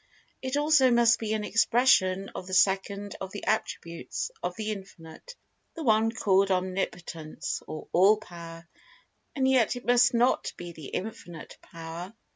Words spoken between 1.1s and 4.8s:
be an expression of the second of the attributes of the